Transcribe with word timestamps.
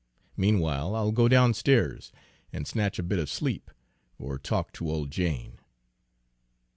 Meanwhile 0.35 0.95
I'll 0.95 1.11
go 1.11 1.27
downstairs 1.27 2.11
and 2.51 2.65
snatch 2.67 2.97
a 2.97 3.03
bit 3.03 3.19
of 3.19 3.29
sleep, 3.29 3.69
or 4.17 4.39
talk 4.39 4.73
to 4.73 4.89
old 4.89 5.11
Jane." 5.11 5.59